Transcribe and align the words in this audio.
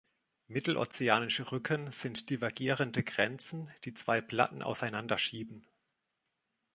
Mittelozeanische 0.47 1.51
Rücken 1.51 1.91
sind 1.91 2.31
divergierende 2.31 3.03
Grenzen, 3.03 3.71
die 3.85 3.93
zwei 3.93 4.19
Platten 4.19 4.63
auseinander 4.63 5.19
schieben. 5.19 5.67